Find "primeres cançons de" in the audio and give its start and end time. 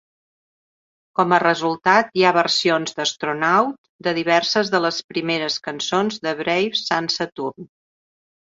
5.13-6.35